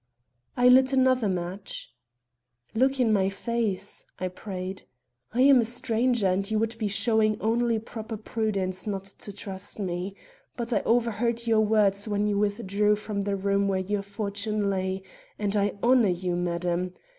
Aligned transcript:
I 0.57 0.67
lit 0.67 0.93
another 0.93 1.29
match. 1.29 1.93
"Look 2.73 2.99
in 2.99 3.13
my 3.13 3.29
face!" 3.29 4.03
I 4.17 4.29
prayed. 4.29 4.81
"I 5.31 5.41
am 5.41 5.61
a 5.61 5.63
stranger, 5.63 6.25
and 6.25 6.49
you 6.49 6.57
would 6.57 6.75
be 6.79 6.87
showing 6.87 7.39
only 7.39 7.77
proper 7.77 8.17
prudence 8.17 8.87
not 8.87 9.03
to 9.05 9.31
trust 9.31 9.77
me. 9.77 10.15
But 10.57 10.73
I 10.73 10.79
overheard 10.87 11.45
your 11.45 11.61
words 11.63 12.07
when 12.07 12.25
you 12.25 12.39
withdrew 12.39 12.95
from 12.95 13.21
the 13.21 13.35
room 13.35 13.67
where 13.67 13.77
your 13.79 14.01
fortune 14.01 14.71
lay; 14.71 15.03
and 15.37 15.55
I 15.55 15.77
honor 15.83 16.09
you, 16.09 16.35
madam. 16.35 16.93